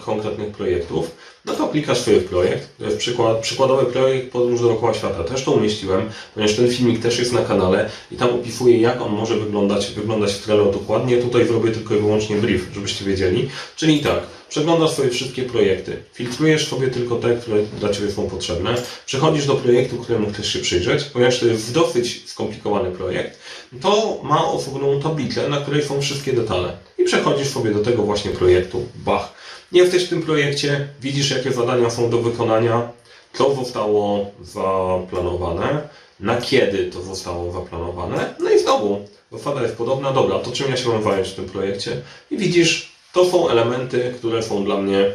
konkretnych 0.05 0.51
projektów, 0.51 1.12
no 1.50 1.56
to 1.56 1.68
klikasz 1.68 1.98
sobie 1.98 2.20
w 2.20 2.25
projekt. 2.25 2.70
Jest 2.79 2.98
przykład, 2.98 3.39
przykładowy 3.39 3.86
projekt 3.86 4.32
Podróż 4.32 4.62
dookoła 4.62 4.94
świata. 4.94 5.24
Też 5.24 5.44
to 5.44 5.51
umieściłem, 5.51 6.10
ponieważ 6.34 6.56
ten 6.56 6.72
filmik 6.72 7.01
też 7.01 7.20
jest 7.20 7.34
na 7.34 7.41
kanale 7.41 7.89
i 8.12 8.15
tam 8.15 8.29
opisuję, 8.29 8.82
jak 8.82 9.01
on 9.01 9.12
może 9.12 9.36
wyglądać, 9.36 9.91
wyglądać 9.91 10.34
w 10.34 10.44
Trello 10.44 10.72
dokładnie. 10.72 11.18
Tutaj 11.18 11.48
zrobię 11.48 11.72
tylko 11.72 11.96
i 11.96 12.00
wyłącznie 12.00 12.36
brief, 12.36 12.68
żebyście 12.74 13.06
wiedzieli. 13.06 13.50
Czyli 13.75 14.00
tak, 14.00 14.20
przeglądasz 14.50 14.91
sobie 14.91 15.10
wszystkie 15.10 15.44
projekty, 15.44 15.98
filtrujesz 16.13 16.68
sobie 16.68 16.88
tylko 16.88 17.15
te, 17.15 17.36
które 17.36 17.63
dla 17.79 17.89
Ciebie 17.89 18.12
są 18.12 18.29
potrzebne, 18.29 18.75
przechodzisz 19.06 19.46
do 19.46 19.56
projektu, 19.56 19.98
któremu 19.98 20.29
chcesz 20.29 20.53
się 20.53 20.60
przyjrzeć, 20.60 21.03
ponieważ 21.03 21.39
to 21.39 21.46
jest 21.46 21.74
dosyć 21.74 22.29
skomplikowany 22.29 22.91
projekt, 22.91 23.39
to 23.82 24.20
ma 24.24 24.46
osobną 24.46 25.01
tablicę, 25.01 25.50
na 25.50 25.62
której 25.62 25.84
są 25.84 26.01
wszystkie 26.01 26.34
detale. 26.34 26.77
I 26.98 27.03
przechodzisz 27.03 27.48
sobie 27.48 27.72
do 27.72 27.79
tego 27.79 28.03
właśnie 28.03 28.32
projektu, 28.32 28.86
bach. 28.96 29.38
Jesteś 29.71 30.05
w 30.05 30.09
tym 30.09 30.21
projekcie, 30.21 30.88
widzisz 31.01 31.31
jakie 31.31 31.51
zadania 31.51 31.89
są 31.89 32.09
do 32.09 32.17
wykonania, 32.17 32.91
co 33.33 33.55
zostało 33.55 34.31
zaplanowane, 34.41 35.89
na 36.19 36.41
kiedy 36.41 36.85
to 36.85 37.01
zostało 37.01 37.51
zaplanowane, 37.51 38.33
no 38.39 38.49
i 38.49 38.59
znowu 38.59 39.05
zasada 39.31 39.61
jest 39.61 39.75
podobna, 39.75 40.11
dobra, 40.11 40.39
to 40.39 40.51
czym 40.51 40.69
ja 40.69 40.77
się 40.77 40.89
mam 40.89 41.03
zająć 41.03 41.27
w 41.27 41.35
tym 41.35 41.45
projekcie? 41.45 42.01
I 42.31 42.38
widzisz, 42.38 42.91
to 43.13 43.25
są 43.25 43.49
elementy, 43.49 44.13
które 44.17 44.43
są 44.43 44.63
dla 44.63 44.77
mnie 44.77 45.11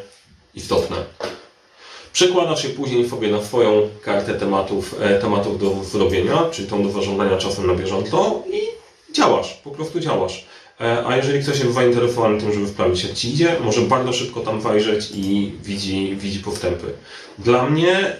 istotne. 0.54 0.96
Przekładasz 2.12 2.64
je 2.64 2.70
później 2.70 3.08
sobie 3.08 3.28
na 3.28 3.42
swoją 3.42 3.88
kartę 4.02 4.34
tematów, 4.34 4.94
e, 5.00 5.18
tematów 5.18 5.60
do 5.60 5.84
zrobienia, 5.84 6.44
czyli 6.52 6.68
tą 6.68 6.82
do 6.82 6.90
zarządzania 6.90 7.36
czasem 7.36 7.66
na 7.66 7.74
bieżąco 7.74 8.42
i 8.52 8.60
działasz, 9.14 9.54
po 9.54 9.70
prostu 9.70 10.00
działasz. 10.00 10.46
E, 10.80 11.06
A 11.06 11.16
jeżeli 11.16 11.42
ktoś 11.42 11.58
jest 11.58 11.74
zainteresowany 11.74 12.40
tym, 12.40 12.52
żeby 12.52 12.68
sprawdzić 12.68 13.04
jak 13.04 13.12
Ci 13.12 13.32
idzie, 13.32 13.56
może 13.60 13.80
bardzo 13.80 14.12
szybko 14.12 14.40
tam 14.40 14.60
zajrzeć 14.60 15.10
i 15.14 15.52
widzi, 15.62 16.16
widzi 16.16 16.38
postępy. 16.38 16.86
Dla 17.38 17.70
mnie 17.70 18.16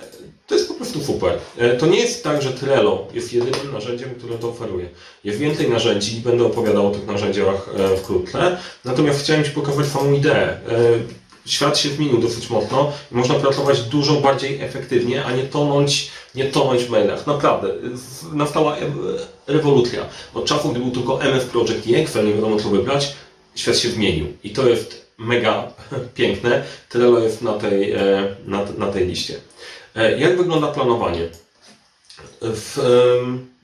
to 0.46 0.54
jest 0.54 0.68
po 0.68 0.74
prostu 0.74 1.04
super. 1.04 1.38
E, 1.58 1.76
to 1.76 1.86
nie 1.86 2.00
jest 2.00 2.24
tak, 2.24 2.42
że 2.42 2.52
Trello 2.52 3.08
jest 3.14 3.32
jedynym 3.32 3.72
narzędziem, 3.72 4.10
które 4.18 4.38
to 4.38 4.48
oferuje. 4.48 4.88
Jest 5.24 5.38
więcej 5.38 5.70
narzędzi 5.70 6.16
i 6.16 6.20
będę 6.20 6.44
opowiadał 6.44 6.86
o 6.86 6.90
tych 6.90 7.06
narzędziach 7.06 7.68
e, 7.78 7.96
wkrótce. 7.96 8.56
Natomiast 8.84 9.22
chciałem 9.22 9.44
Ci 9.44 9.50
pokazać 9.50 9.86
samą 9.86 10.12
ideę. 10.12 10.58
E, 11.46 11.48
świat 11.48 11.78
się 11.78 11.88
zmienił 11.88 12.18
dosyć 12.18 12.50
mocno 12.50 12.92
i 13.12 13.14
można 13.14 13.34
pracować 13.34 13.82
dużo 13.82 14.14
bardziej 14.14 14.60
efektywnie, 14.60 15.24
a 15.24 15.32
nie 15.32 15.42
tonąć, 15.42 16.10
nie 16.34 16.44
tonąć 16.44 16.84
w 16.84 16.90
mailach. 16.90 17.26
Naprawdę, 17.26 17.68
nastała 18.32 18.76
rewolucja. 19.46 20.06
Od 20.34 20.44
czasu, 20.44 20.68
gdy 20.68 20.80
był 20.80 20.90
tylko 20.90 21.22
MS 21.22 21.44
Project 21.44 21.86
i 21.86 21.94
Excel, 21.94 22.26
nie 22.26 22.34
wiadomo 22.34 22.58
co 22.58 22.68
wybrać, 22.68 23.14
świat 23.54 23.78
się 23.78 23.88
zmienił. 23.90 24.26
I 24.44 24.50
to 24.50 24.68
jest 24.68 25.06
mega 25.18 25.72
piękne. 26.14 26.62
Trello 26.88 27.18
jest 27.18 27.42
na 27.42 27.52
tej, 27.52 27.94
na, 28.46 28.64
na 28.78 28.92
tej 28.92 29.06
liście. 29.06 29.34
E, 29.96 30.18
jak 30.18 30.36
wygląda 30.36 30.68
planowanie? 30.68 31.28
W, 32.40 32.78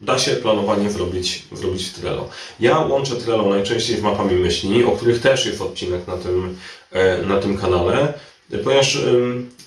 da 0.00 0.18
się 0.18 0.30
planowanie 0.30 0.90
zrobić, 0.90 1.42
zrobić 1.52 1.86
w 1.86 2.00
Trello. 2.00 2.28
Ja 2.60 2.78
łączę 2.78 3.16
Trello 3.16 3.48
najczęściej 3.48 3.96
z 3.96 4.02
mapami 4.02 4.34
myśli, 4.34 4.84
o 4.84 4.90
których 4.90 5.20
też 5.20 5.46
jest 5.46 5.60
odcinek 5.60 6.06
na 6.06 6.16
tym, 6.16 6.58
e, 6.92 7.22
na 7.22 7.36
tym 7.36 7.58
kanale, 7.58 8.14
ponieważ 8.64 8.98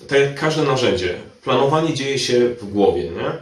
tak 0.08 0.20
jak 0.20 0.40
każde 0.40 0.62
narzędzie, 0.62 1.14
planowanie 1.44 1.94
dzieje 1.94 2.18
się 2.18 2.48
w 2.48 2.70
głowie. 2.70 3.02
Nie? 3.02 3.32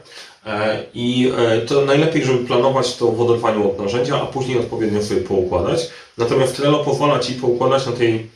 E, 0.52 0.84
I 0.94 1.32
to 1.66 1.84
najlepiej, 1.84 2.24
żeby 2.24 2.44
planować 2.44 2.96
to 2.96 3.12
w 3.12 3.20
oderwaniu 3.20 3.70
od 3.70 3.78
narzędzia, 3.78 4.22
a 4.22 4.26
później 4.26 4.58
odpowiednio 4.58 5.02
sobie 5.02 5.20
poukładać. 5.20 5.90
Natomiast 6.18 6.56
Trello 6.56 6.84
pozwala 6.84 7.18
Ci 7.18 7.34
poukładać 7.34 7.86
na 7.86 7.92
tej 7.92 8.30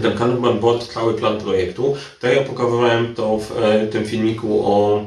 ten 0.00 0.18
Kanban 0.18 0.58
Board, 0.58 0.92
cały 0.92 1.14
plan 1.14 1.38
projektu. 1.38 1.96
Tak 2.20 2.36
ja 2.36 2.42
pokazywałem 2.42 3.14
to 3.14 3.38
w 3.38 3.52
e, 3.62 3.86
tym 3.86 4.06
filmiku 4.06 4.66
o 4.66 4.98
e, 4.98 5.06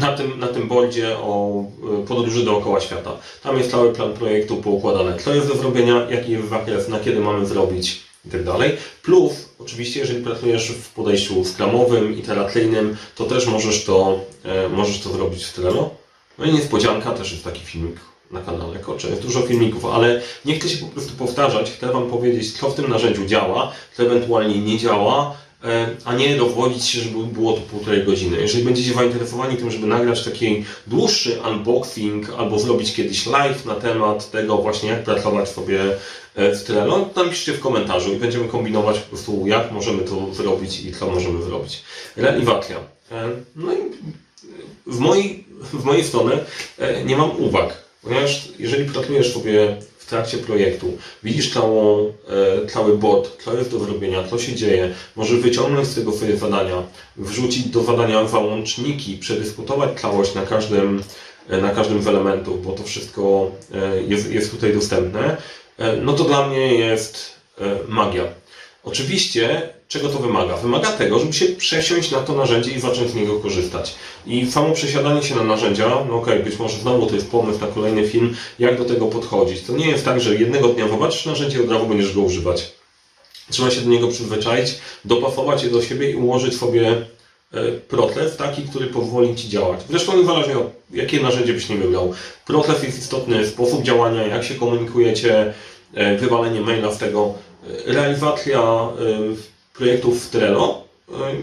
na 0.00 0.16
tym, 0.16 0.38
na 0.38 0.46
tym 0.46 0.68
boardzie 0.68 1.18
o 1.18 1.64
e, 2.02 2.06
podróży 2.06 2.44
dookoła 2.44 2.80
świata. 2.80 3.12
Tam 3.42 3.58
jest 3.58 3.70
cały 3.70 3.92
plan 3.92 4.12
projektu 4.12 4.56
poukładany. 4.56 5.16
Co 5.18 5.34
jest 5.34 5.48
do 5.48 5.54
zrobienia, 5.54 6.10
jaki 6.10 6.32
jest 6.32 6.48
zakres, 6.48 6.88
na 6.88 7.00
kiedy 7.00 7.20
mamy 7.20 7.46
zrobić 7.46 8.02
i 8.26 8.30
tak 8.30 8.44
dalej. 8.44 8.76
Plus, 9.02 9.32
oczywiście, 9.58 10.00
jeżeli 10.00 10.24
pracujesz 10.24 10.70
w 10.70 10.88
podejściu 10.88 11.44
skramowym, 11.44 12.18
iteracyjnym, 12.18 12.96
to 13.14 13.24
też 13.24 13.46
możesz 13.46 13.84
to, 13.84 14.20
możesz 14.70 15.00
to 15.00 15.10
zrobić 15.10 15.44
w 15.44 15.52
Trello. 15.52 15.90
No 16.38 16.44
i 16.44 16.52
niespodzianka, 16.52 17.10
też 17.10 17.32
jest 17.32 17.44
taki 17.44 17.60
filmik 17.60 17.96
na 18.30 18.40
kanale 18.40 18.78
Kocze. 18.78 19.08
Jest 19.08 19.22
dużo 19.22 19.40
filmików, 19.40 19.84
ale 19.84 20.20
nie 20.44 20.58
chcę 20.58 20.68
się 20.68 20.78
po 20.78 20.86
prostu 20.86 21.12
powtarzać. 21.12 21.70
Chcę 21.70 21.92
Wam 21.92 22.10
powiedzieć, 22.10 22.52
co 22.52 22.70
w 22.70 22.74
tym 22.74 22.90
narzędziu 22.90 23.26
działa, 23.26 23.72
co 23.96 24.02
ewentualnie 24.02 24.58
nie 24.58 24.78
działa, 24.78 25.34
e, 25.34 25.49
a 26.04 26.14
nie 26.14 26.36
dowodzić 26.36 26.84
się, 26.84 27.00
żeby 27.00 27.24
było 27.24 27.52
to 27.52 27.60
półtorej 27.60 28.04
godziny. 28.04 28.40
Jeżeli 28.40 28.64
będziecie 28.64 28.94
zainteresowani 28.94 29.56
tym, 29.56 29.70
żeby 29.70 29.86
nagrać 29.86 30.24
taki 30.24 30.64
dłuższy 30.86 31.40
unboxing 31.50 32.30
albo 32.38 32.58
zrobić 32.58 32.94
kiedyś 32.94 33.26
live 33.26 33.64
na 33.64 33.74
temat 33.74 34.30
tego 34.30 34.56
właśnie, 34.56 34.88
jak 34.88 35.04
pracować 35.04 35.48
sobie 35.48 35.80
e, 36.34 36.54
w 36.54 36.64
Trello, 36.64 37.10
to 37.14 37.24
napiszcie 37.24 37.52
w 37.52 37.60
komentarzu 37.60 38.12
i 38.12 38.16
będziemy 38.16 38.48
kombinować 38.48 38.98
po 38.98 39.08
prostu, 39.08 39.46
jak 39.46 39.72
możemy 39.72 40.02
to 40.02 40.34
zrobić 40.34 40.80
i 40.80 40.92
co 40.92 41.10
możemy 41.10 41.42
zrobić. 41.42 41.82
Realiwacja. 42.16 42.76
E, 43.12 43.28
no 43.56 43.72
i 43.72 43.78
w 44.86 44.98
mojej, 44.98 45.44
w 45.72 45.84
mojej 45.84 46.04
strony 46.04 46.38
nie 47.04 47.16
mam 47.16 47.30
uwag. 47.40 47.76
Ponieważ 48.02 48.48
jeżeli 48.58 48.84
pracujesz 48.90 49.32
sobie 49.32 49.76
w 50.10 50.12
trakcie 50.12 50.38
projektu, 50.38 50.98
widzisz 51.22 51.54
całą, 51.54 52.06
e, 52.08 52.66
cały 52.66 52.98
bot, 52.98 53.36
co 53.44 53.54
jest 53.54 53.70
do 53.70 53.78
zrobienia, 53.78 54.24
co 54.30 54.38
się 54.38 54.54
dzieje, 54.54 54.94
możesz 55.16 55.40
wyciągnąć 55.40 55.88
z 55.88 55.94
tego 55.94 56.12
swoje 56.12 56.36
zadania, 56.36 56.82
wrzucić 57.16 57.68
do 57.68 57.82
zadania 57.82 58.28
załączniki, 58.28 59.16
przedyskutować 59.16 60.00
całość 60.00 60.34
na 60.34 60.42
każdym, 60.42 61.02
e, 61.48 61.60
na 61.60 61.70
każdym 61.70 62.02
z 62.02 62.06
elementów, 62.06 62.66
bo 62.66 62.72
to 62.72 62.82
wszystko 62.82 63.50
e, 63.74 64.02
jest, 64.02 64.30
jest 64.30 64.50
tutaj 64.50 64.74
dostępne, 64.74 65.36
no 66.02 66.12
to 66.12 66.24
dla 66.24 66.48
mnie 66.48 66.74
jest 66.74 67.34
magia. 67.88 68.24
Oczywiście, 68.84 69.62
czego 69.88 70.08
to 70.08 70.18
wymaga? 70.18 70.56
Wymaga 70.56 70.92
tego, 70.92 71.18
żeby 71.18 71.32
się 71.32 71.46
przesiąść 71.46 72.10
na 72.10 72.18
to 72.18 72.32
narzędzie 72.32 72.70
i 72.70 72.80
zacząć 72.80 73.10
z 73.10 73.14
niego 73.14 73.40
korzystać. 73.40 73.94
I 74.26 74.50
samo 74.50 74.74
przesiadanie 74.74 75.22
się 75.22 75.34
na 75.34 75.44
narzędzia, 75.44 75.88
no 75.88 75.96
okej, 75.98 76.34
okay, 76.34 76.38
być 76.50 76.58
może 76.58 76.78
znowu 76.78 77.06
to 77.06 77.14
jest 77.14 77.30
pomysł 77.30 77.60
na 77.60 77.66
kolejny 77.66 78.08
film, 78.08 78.36
jak 78.58 78.78
do 78.78 78.84
tego 78.84 79.06
podchodzić. 79.06 79.62
To 79.62 79.72
nie 79.72 79.88
jest 79.88 80.04
tak, 80.04 80.20
że 80.20 80.34
jednego 80.34 80.68
dnia 80.68 80.88
zobaczysz 80.88 81.26
narzędzie 81.26 81.58
i 81.58 81.60
od 81.60 81.70
razu 81.70 81.86
będziesz 81.86 82.14
go 82.14 82.20
używać. 82.20 82.72
Trzeba 83.50 83.70
się 83.70 83.80
do 83.80 83.90
niego 83.90 84.08
przyzwyczaić, 84.08 84.78
dopasować 85.04 85.62
je 85.62 85.70
do 85.70 85.82
siebie 85.82 86.10
i 86.10 86.14
ułożyć 86.14 86.56
sobie 86.56 86.90
e, 87.52 87.72
proces 87.72 88.36
taki, 88.36 88.62
który 88.62 88.86
pozwoli 88.86 89.36
Ci 89.36 89.48
działać. 89.48 89.80
Zresztą 89.90 90.16
niezależnie 90.16 90.58
od 90.58 90.70
jakie 90.90 91.20
narzędzie 91.20 91.52
byś 91.52 91.68
nie 91.68 91.76
wybrał. 91.76 92.14
Proces 92.46 92.82
jest 92.82 92.98
istotny, 92.98 93.46
sposób 93.46 93.82
działania, 93.82 94.26
jak 94.26 94.44
się 94.44 94.54
komunikujecie, 94.54 95.54
e, 95.94 96.16
wywalenie 96.16 96.60
maila 96.60 96.92
z 96.92 96.98
tego, 96.98 97.34
realizacja 97.86 98.88
projektów 99.74 100.26
w 100.26 100.30
Trello 100.30 100.84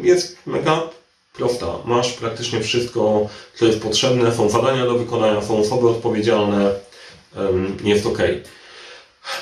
jest 0.04 0.38
mega 0.46 0.90
prosta. 1.34 1.68
Masz 1.86 2.14
praktycznie 2.14 2.62
wszystko, 2.62 3.30
co 3.56 3.66
jest 3.66 3.82
potrzebne, 3.82 4.32
są 4.32 4.50
zadania 4.50 4.86
do 4.86 4.98
wykonania, 4.98 5.42
są 5.42 5.58
osoby 5.60 5.90
odpowiedzialne, 5.90 6.72
jest 7.84 8.06
ok. 8.06 8.18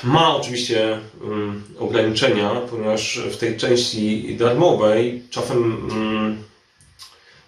Ma 0.04 0.36
oczywiście 0.36 0.98
ograniczenia, 1.78 2.50
ponieważ 2.70 3.20
w 3.32 3.36
tej 3.36 3.56
części 3.56 4.36
darmowej 4.36 5.22
czasem 5.30 5.88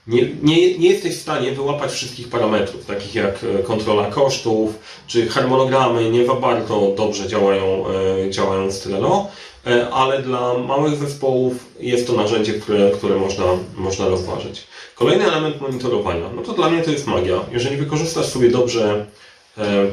nie, 0.09 0.23
nie, 0.43 0.79
nie 0.79 0.89
jesteś 0.89 1.17
w 1.17 1.21
stanie 1.21 1.53
wyłapać 1.53 1.93
wszystkich 1.93 2.29
parametrów, 2.29 2.87
takich 2.87 3.15
jak 3.15 3.45
e, 3.45 3.63
kontrola 3.63 4.11
kosztów, 4.11 4.79
czy 5.07 5.29
harmonogramy 5.29 6.11
nie 6.11 6.25
bardzo 6.25 6.95
dobrze 6.97 7.29
działają, 7.29 7.85
e, 8.27 8.31
działają 8.31 8.71
z 8.71 8.81
Trello. 8.81 9.29
E, 9.67 9.91
ale 9.91 10.23
dla 10.23 10.59
małych 10.59 10.97
zespołów 10.97 11.55
jest 11.81 12.07
to 12.07 12.13
narzędzie, 12.13 12.53
które, 12.53 12.91
które 12.91 13.17
można, 13.17 13.45
można 13.77 14.09
rozważyć. 14.09 14.67
Kolejny 14.95 15.25
element 15.25 15.61
monitorowania, 15.61 16.31
no 16.37 16.43
to 16.43 16.53
dla 16.53 16.71
mnie 16.71 16.83
to 16.83 16.91
jest 16.91 17.07
magia. 17.07 17.41
Jeżeli 17.53 17.77
wykorzystasz 17.77 18.27
sobie 18.27 18.51
dobrze 18.51 19.07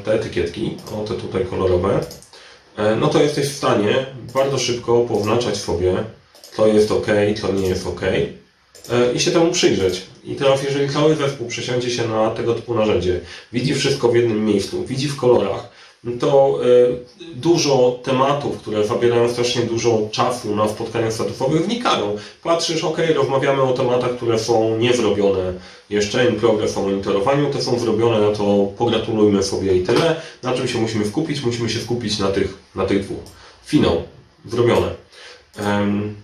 te 0.03 0.13
etykietki, 0.13 0.77
o 0.99 1.03
te 1.03 1.13
tutaj 1.13 1.45
kolorowe, 1.45 1.99
no 2.99 3.07
to 3.07 3.21
jesteś 3.21 3.49
w 3.49 3.57
stanie 3.57 4.05
bardzo 4.33 4.59
szybko 4.59 5.01
poznaczać 5.01 5.57
sobie, 5.57 5.93
co 6.55 6.67
jest 6.67 6.91
ok, 6.91 7.07
co 7.41 7.53
nie 7.53 7.67
jest 7.67 7.87
ok 7.87 8.01
i 9.15 9.19
się 9.19 9.31
temu 9.31 9.51
przyjrzeć. 9.51 10.01
I 10.23 10.35
teraz, 10.35 10.63
jeżeli 10.63 10.89
cały 10.89 11.15
zespół 11.15 11.47
przesiądzie 11.47 11.89
się 11.89 12.07
na 12.07 12.29
tego 12.29 12.53
typu 12.53 12.75
narzędzie, 12.75 13.19
widzi 13.53 13.75
wszystko 13.75 14.09
w 14.09 14.15
jednym 14.15 14.45
miejscu, 14.45 14.85
widzi 14.85 15.07
w 15.07 15.15
kolorach, 15.15 15.75
to 16.19 16.59
y, 16.65 17.35
dużo 17.35 17.99
tematów, 18.03 18.57
które 18.57 18.87
zabierają 18.87 19.29
strasznie 19.29 19.61
dużo 19.61 20.09
czasu 20.11 20.55
na 20.55 20.67
spotkaniach 20.67 21.13
statusowych, 21.13 21.65
wnikają. 21.65 22.15
Patrzysz, 22.43 22.83
ok, 22.83 22.97
rozmawiamy 23.15 23.61
o 23.61 23.73
tematach, 23.73 24.15
które 24.15 24.39
są 24.39 24.77
niezrobione 24.77 25.53
jeszcze, 25.89 26.29
in 26.29 26.35
progress 26.35 26.77
o 26.77 26.81
monitorowaniu, 26.81 27.53
te 27.53 27.61
są 27.61 27.79
zrobione, 27.79 28.19
no 28.19 28.31
to 28.31 28.71
pogratulujmy 28.77 29.43
sobie 29.43 29.77
i 29.77 29.83
tyle. 29.83 30.21
Na 30.43 30.53
czym 30.53 30.67
się 30.67 30.79
musimy 30.79 31.05
skupić? 31.05 31.43
Musimy 31.45 31.69
się 31.69 31.79
skupić 31.79 32.19
na 32.19 32.27
tych, 32.27 32.53
na 32.75 32.85
tych 32.85 33.03
dwóch. 33.03 33.23
Finał, 33.65 34.03
zrobione. 34.45 34.87
Um, 35.59 36.15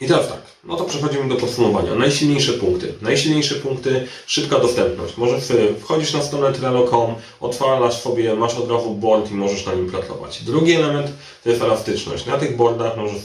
i 0.00 0.06
teraz 0.06 0.28
tak, 0.28 0.40
no 0.64 0.76
to 0.76 0.84
przechodzimy 0.84 1.28
do 1.28 1.34
podsumowania. 1.34 1.94
Najsilniejsze 1.94 2.52
punkty. 2.52 2.94
Najsilniejsze 3.02 3.54
punkty, 3.54 4.06
szybka 4.26 4.58
dostępność. 4.58 5.16
Możesz 5.16 5.44
wchodzisz 5.80 6.12
na 6.12 6.22
stronę 6.22 6.52
Trello.com, 6.52 7.14
otwalasz 7.40 8.00
sobie, 8.00 8.34
masz 8.34 8.54
od 8.54 8.70
razu 8.70 8.90
board 8.90 9.30
i 9.30 9.34
możesz 9.34 9.66
na 9.66 9.74
nim 9.74 9.90
pracować. 9.90 10.42
Drugi 10.42 10.72
element 10.72 11.12
to 11.44 11.50
jest 11.50 11.62
elastyczność. 11.62 12.26
Na 12.26 12.38
tych 12.38 12.56
boardach 12.56 12.96
możesz 12.96 13.22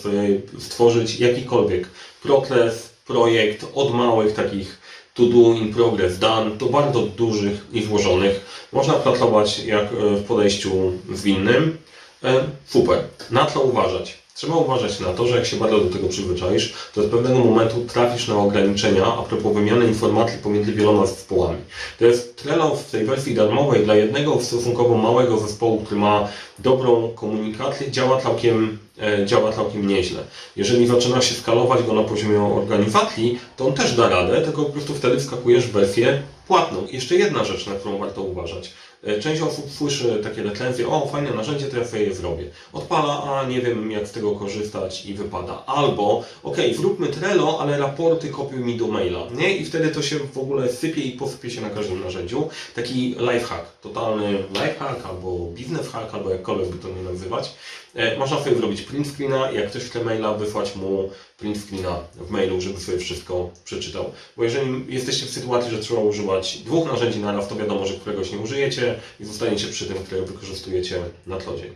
stworzyć 0.60 1.20
jakikolwiek 1.20 1.88
proces, 2.24 2.90
projekt 3.06 3.66
od 3.74 3.94
małych 3.94 4.34
takich 4.34 4.84
to 5.14 5.24
do, 5.24 5.54
in 5.54 5.74
progress, 5.74 6.20
done, 6.20 6.52
do 6.52 6.66
bardzo 6.66 7.02
dużych 7.02 7.66
i 7.74 7.84
złożonych. 7.84 8.46
Można 8.72 8.94
pracować 8.94 9.60
jak 9.60 9.84
e, 9.84 10.16
w 10.16 10.24
podejściu 10.24 10.72
zwinnym. 11.14 11.78
E, 12.24 12.44
super. 12.66 13.00
Na 13.32 13.46
co 13.46 13.62
uważać? 13.62 14.24
Trzeba 14.36 14.56
uważać 14.56 15.00
na 15.00 15.14
to, 15.14 15.28
że 15.28 15.36
jak 15.36 15.46
się 15.46 15.58
bardzo 15.58 15.80
do 15.80 15.94
tego 15.94 16.08
przyzwyczaisz, 16.08 16.74
to 16.94 17.04
z 17.04 17.12
pewnego 17.12 17.40
momentu 17.40 17.86
trafisz 17.86 18.28
na 18.28 18.36
ograniczenia 18.36 19.06
a 19.06 19.24
propos 19.24 19.54
wymiany 19.54 19.86
informacji 19.86 20.38
pomiędzy 20.38 20.74
wieloma 20.74 21.06
zespołami. 21.06 21.58
To 22.00 22.06
jest 22.06 22.36
Trello 22.36 22.76
w 22.76 22.92
tej 22.92 23.06
wersji 23.06 23.36
darmowej 23.36 23.84
dla 23.84 23.96
jednego 23.96 24.42
stosunkowo 24.42 24.98
małego 24.98 25.38
zespołu, 25.38 25.82
który 25.82 26.00
ma 26.00 26.28
dobrą 26.60 27.10
komunikację, 27.16 27.92
działa 27.92 28.22
całkiem, 28.22 28.78
e, 29.02 29.26
działa 29.26 29.52
całkiem 29.52 29.88
nieźle. 29.88 30.20
Jeżeli 30.56 30.88
zaczyna 30.88 31.22
się 31.22 31.36
skalować 31.36 31.84
go 31.84 31.94
na 31.94 32.04
poziomie 32.04 32.42
organizacji, 32.42 33.40
to 33.58 33.66
on 33.66 33.74
też 33.74 33.96
da 33.96 34.10
radę, 34.10 34.42
tylko 34.42 34.66
po 34.66 34.72
prostu 34.72 34.94
wtedy 34.94 35.20
wskakujesz 35.20 35.68
w 35.68 35.72
wersję 35.72 36.22
płatną. 36.48 36.88
Jeszcze 36.92 37.16
jedna 37.16 37.44
rzecz, 37.44 37.68
na 37.68 37.76
którą 37.76 37.98
warto 37.98 38.22
uważać. 38.22 38.74
E, 39.04 39.20
Część 39.20 39.42
osób 39.42 39.72
słyszy 39.72 40.20
takie 40.24 40.44
recenzje, 40.44 40.88
o 40.88 41.08
fajne 41.08 41.32
narzędzie, 41.32 41.66
to 41.66 41.78
ja 41.78 41.86
sobie 41.86 42.04
je 42.04 42.14
zrobię. 42.14 42.46
Odpala, 42.74 43.24
a 43.24 43.48
nie 43.48 43.62
wiem 43.62 43.92
jak 43.92 44.08
z 44.08 44.12
tego 44.12 44.32
korzystać 44.32 45.06
i 45.06 45.14
wypada. 45.14 45.64
Albo, 45.66 46.24
okej, 46.44 46.76
zróbmy 46.76 47.08
Trello, 47.08 47.60
ale 47.62 47.78
raporty 47.78 48.30
kopiuj 48.30 48.60
mi 48.60 48.78
do 48.78 48.88
maila, 48.88 49.20
nie? 49.36 49.58
I 49.58 49.66
wtedy 49.66 49.90
to 49.90 50.02
się 50.02 50.20
w 50.34 50.38
ogóle 50.38 50.70
sypie 50.70 51.02
i 51.02 51.12
posypie 51.12 51.50
się 51.50 51.62
na 51.62 51.70
każdym 51.70 52.04
narzędziu. 52.04 52.50
Taki 52.76 53.16
lifehack, 53.20 53.80
totalny 53.82 54.44
lifehack, 54.54 55.06
albo 55.06 55.30
business 55.38 55.90
hack, 55.90 56.14
albo 56.14 56.30
jakkolwiek 56.30 56.70
by 56.70 56.78
to 56.78 56.88
nie 56.88 57.04
nazywać. 57.04 57.54
E, 57.96 58.18
Można 58.18 58.40
sobie 58.40 58.56
zrobić 58.56 58.82
print 58.82 59.08
screena, 59.08 59.52
jak 59.52 59.70
ktoś 59.70 59.84
chce 59.84 60.04
maila, 60.04 60.34
wysłać 60.34 60.76
mu 60.76 61.10
print 61.38 61.58
screena 61.58 62.00
w 62.16 62.30
mailu, 62.30 62.62
żeby 62.62 62.80
sobie 62.80 62.98
wszystko 62.98 63.50
przeczytał. 63.66 64.12
Bo 64.38 64.44
jeżeli 64.44 64.94
jesteście 64.94 65.26
w 65.26 65.30
sytuacji, 65.30 65.72
że 65.72 65.80
trzeba 65.80 66.00
używać 66.02 66.58
dwóch 66.58 66.88
narzędzi 66.88 67.20
na 67.20 67.32
raz, 67.32 67.48
to 67.48 67.56
wiadomo, 67.56 67.86
że 67.86 67.94
któregoś 67.94 68.32
nie 68.32 68.38
użyjecie 68.38 68.96
i 69.20 69.26
zostaniecie 69.26 69.68
przy 69.68 69.86
tym, 69.86 69.98
które 69.98 70.22
wykorzystujecie 70.22 71.00
na 71.28 71.38
co 71.38 71.58
dzień. 71.58 71.74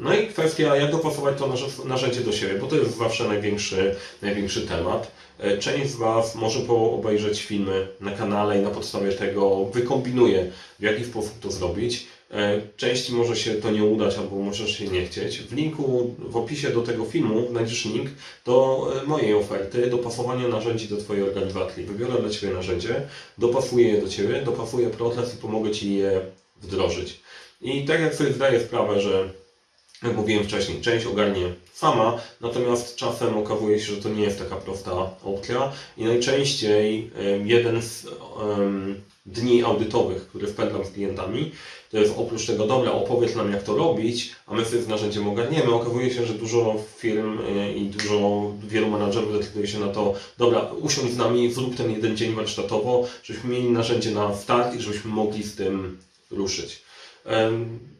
No 0.00 0.14
i 0.14 0.26
kwestia, 0.26 0.76
jak 0.76 0.90
dopasować 0.90 1.38
to 1.38 1.54
narzędzie 1.84 2.20
do 2.20 2.32
siebie, 2.32 2.54
bo 2.54 2.66
to 2.66 2.76
jest 2.76 2.98
zawsze 2.98 3.28
największy, 3.28 3.96
największy 4.22 4.60
temat. 4.66 5.10
E, 5.38 5.58
Część 5.58 5.90
z 5.90 5.96
Was 5.96 6.34
może 6.34 6.58
obejrzeć 6.68 7.42
filmy 7.42 7.88
na 8.00 8.12
kanale 8.12 8.58
i 8.58 8.62
na 8.62 8.70
podstawie 8.70 9.12
tego 9.12 9.64
wykombinuje, 9.64 10.50
w 10.78 10.82
jaki 10.82 11.04
sposób 11.04 11.40
to 11.40 11.50
zrobić. 11.50 12.06
E, 12.30 12.60
Części 12.76 13.12
może 13.12 13.36
się 13.36 13.54
to 13.54 13.70
nie 13.70 13.84
udać 13.84 14.18
albo 14.18 14.36
może 14.36 14.68
się 14.68 14.88
nie 14.88 15.06
chcieć. 15.06 15.38
W 15.38 15.52
linku, 15.52 16.14
w 16.18 16.36
opisie 16.36 16.70
do 16.70 16.82
tego 16.82 17.04
filmu 17.04 17.48
znajdziesz 17.50 17.84
link 17.84 18.10
do 18.44 18.88
e, 19.02 19.06
mojej 19.06 19.34
oferty, 19.34 19.86
dopasowania 19.86 20.48
narzędzi 20.48 20.88
do 20.88 20.96
Twojej 20.96 21.22
organizacji. 21.22 21.84
Wybiorę 21.84 22.20
dla 22.20 22.30
Ciebie 22.30 22.52
narzędzie, 22.52 23.02
dopasuję 23.38 23.88
je 23.88 24.02
do 24.02 24.08
Ciebie, 24.08 24.42
dopasuję 24.42 24.90
proces 24.90 25.34
i 25.34 25.36
pomogę 25.36 25.70
Ci 25.70 25.94
je 25.94 26.20
wdrożyć. 26.62 27.20
I 27.60 27.84
tak 27.84 28.00
jak 28.00 28.14
sobie 28.14 28.32
zdaję 28.32 28.60
sprawę, 28.60 29.00
że 29.00 29.30
jak 30.02 30.16
mówiłem 30.16 30.44
wcześniej, 30.44 30.80
część 30.80 31.06
ogarnie 31.06 31.52
sama, 31.72 32.20
natomiast 32.40 32.96
czasem 32.96 33.38
okazuje 33.38 33.80
się, 33.80 33.94
że 33.94 34.02
to 34.02 34.08
nie 34.08 34.22
jest 34.22 34.38
taka 34.38 34.56
prosta 34.56 34.92
opcja 35.24 35.72
i 35.96 36.04
najczęściej 36.04 37.10
jeden 37.44 37.82
z 37.82 38.06
em, 38.06 39.00
dni 39.26 39.64
audytowych, 39.64 40.28
który 40.28 40.46
wpędzam 40.46 40.84
z 40.84 40.90
klientami, 40.90 41.52
to 41.90 41.98
jest 41.98 42.14
oprócz 42.16 42.46
tego, 42.46 42.66
dobra, 42.66 42.92
opowiedz 42.92 43.34
nam 43.34 43.52
jak 43.52 43.62
to 43.62 43.76
robić, 43.76 44.32
a 44.46 44.54
my 44.54 44.64
sobie 44.64 44.82
z 44.82 44.88
narzędziem 44.88 45.28
ogarniemy. 45.28 45.74
Okazuje 45.74 46.10
się, 46.10 46.26
że 46.26 46.34
dużo 46.34 46.76
firm 46.96 47.38
e, 47.38 47.72
i 47.72 47.86
dużo, 47.86 48.50
wielu 48.62 48.90
menadżerów 48.90 49.32
decyduje 49.32 49.66
się 49.66 49.78
na 49.78 49.88
to, 49.88 50.14
dobra, 50.38 50.60
usiądź 50.60 51.12
z 51.12 51.16
nami, 51.16 51.52
zrób 51.52 51.76
ten 51.76 51.90
jeden 51.90 52.16
dzień 52.16 52.34
warsztatowo, 52.34 53.08
żebyśmy 53.22 53.50
mieli 53.50 53.70
narzędzie 53.70 54.10
na 54.10 54.36
start 54.36 54.74
i 54.74 54.80
żebyśmy 54.80 55.10
mogli 55.10 55.42
z 55.42 55.54
tym 55.54 55.98
ruszyć. 56.30 56.82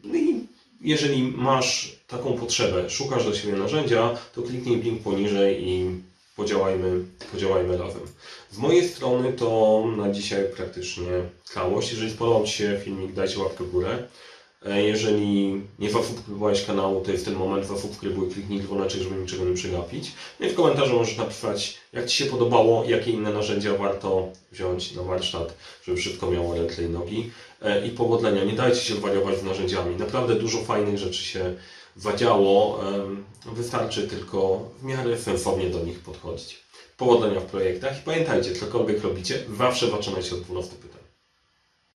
No 0.03 0.15
i 0.15 0.39
jeżeli 0.81 1.23
masz 1.23 1.95
taką 2.07 2.33
potrzebę, 2.33 2.89
szukasz 2.89 3.25
dla 3.25 3.33
siebie 3.35 3.53
narzędzia, 3.53 4.17
to 4.35 4.41
kliknij 4.41 4.81
link 4.81 5.03
poniżej 5.03 5.67
i 5.67 6.01
podziałajmy, 6.35 7.03
podziałajmy 7.31 7.77
razem. 7.77 8.01
Z 8.51 8.57
mojej 8.57 8.87
strony 8.87 9.33
to 9.33 9.83
na 9.97 10.11
dzisiaj 10.11 10.45
praktycznie 10.57 11.07
całość. 11.43 11.91
Jeżeli 11.91 12.11
spodobał 12.11 12.45
Ci 12.45 12.53
się 12.53 12.81
filmik, 12.85 13.13
dajcie 13.13 13.39
łapkę 13.39 13.63
w 13.63 13.71
górę. 13.71 14.03
E, 14.65 14.83
Jeżeli 14.83 15.61
nie 15.79 15.91
zasubskrybowałeś 15.91 16.65
kanału, 16.65 17.01
to 17.01 17.11
jest 17.11 17.25
ten 17.25 17.35
moment, 17.35 17.65
zasubskrybuj, 17.67 18.29
kliknij 18.31 18.61
dzwoneczek, 18.61 19.01
żeby 19.01 19.15
niczego 19.15 19.45
nie 19.45 19.55
przegapić. 19.55 20.11
No 20.39 20.45
i 20.47 20.49
w 20.49 20.55
komentarzu 20.55 20.95
możesz 20.95 21.17
napisać, 21.17 21.77
jak 21.93 22.05
Ci 22.05 22.17
się 22.17 22.25
podobało, 22.25 22.83
jakie 22.87 23.11
inne 23.11 23.33
narzędzia 23.33 23.77
warto 23.77 24.27
wziąć 24.51 24.91
na 24.95 25.03
warsztat, 25.03 25.53
żeby 25.83 25.97
wszystko 25.97 26.31
miało 26.31 26.55
ręce 26.55 26.83
i 26.83 26.89
nogi. 26.89 27.31
E, 27.61 27.87
I 27.87 27.91
powodzenia, 27.91 28.43
nie 28.43 28.53
dajcie 28.53 28.79
się 28.79 28.95
zwariować 28.95 29.39
z 29.39 29.43
narzędziami. 29.43 29.95
Naprawdę 29.95 30.35
dużo 30.35 30.61
fajnych 30.61 30.97
rzeczy 30.97 31.23
się 31.23 31.55
zadziało. 31.95 32.79
Wystarczy 33.45 34.07
tylko 34.07 34.69
w 34.81 34.83
miarę 34.83 35.17
sensownie 35.17 35.69
do 35.69 35.83
nich 35.83 35.99
podchodzić. 35.99 36.59
Powodzenia 36.97 37.39
w 37.39 37.45
projektach 37.45 37.99
i 37.99 38.01
pamiętajcie, 38.01 38.53
cokolwiek 38.53 39.03
robicie, 39.03 39.43
zawsze 39.57 39.91
zaczynajcie 39.91 40.35
od 40.35 40.41
12 40.41 40.75
pytań. 40.75 40.88